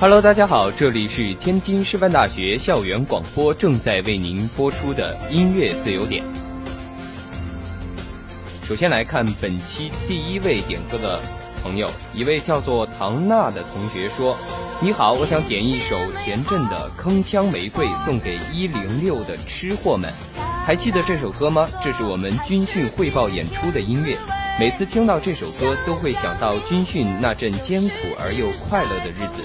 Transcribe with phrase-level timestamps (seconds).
[0.00, 6.22] Hello，大家好，这里是天津师范大学校园广播正在为您播出的音乐自由点。
[8.66, 11.20] 首先来看本期第一位点歌的
[11.62, 14.36] 朋友，一位叫做唐娜的同学说
[14.82, 20.12] ：“你好，我想点一首田震的《铿锵玫瑰》送给一零六的吃货们。
[20.66, 21.68] 还记得这首歌吗？
[21.82, 24.16] 这是我们军训汇报演出的音乐。
[24.58, 29.42] 每次听到这首歌，都会想到军训那阵艰苦而又快乐的日子。”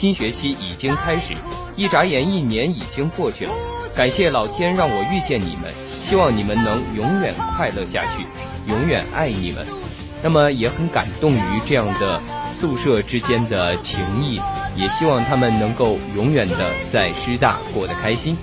[0.00, 1.34] 新学期已经开始，
[1.76, 3.52] 一眨眼一年已经过去了。
[3.94, 5.70] 感谢老天让我遇见你们，
[6.02, 8.24] 希望你们能永远快乐下去，
[8.66, 9.66] 永远爱你们。
[10.22, 12.18] 那么也很感动于这样的
[12.58, 14.40] 宿舍之间的情谊，
[14.74, 18.34] 也希望他们能够永远的在师大过得开心。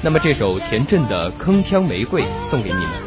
[0.00, 3.05] 那么这首田震的《铿锵玫瑰》送给你们。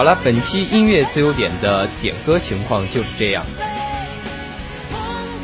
[0.00, 3.44] 好了，本期音乐自由点的点歌情况就是这样。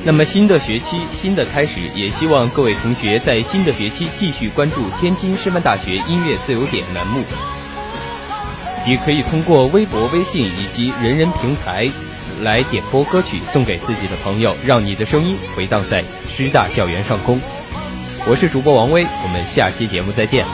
[0.02, 7.22] 那么新的学期，新的开始，也希望各位同学在新的学期继续关注天津师范大学音乐自由点栏目，
[8.86, 11.90] 也可以通过微博、微信以及人人平台
[12.40, 17.38] 来点播歌曲送给自己的朋友，让你的声音回荡在师大校园上空。
[18.26, 20.46] 我是主播王威，我们下期节目再见。